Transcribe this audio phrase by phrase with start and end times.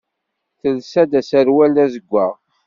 [0.59, 2.33] Telsa-d aserwal d azeggaɣ.